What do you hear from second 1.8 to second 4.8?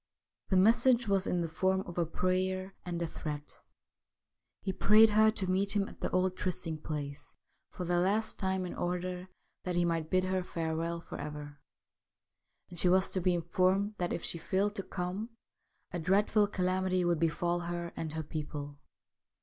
of a prayer and a threat. He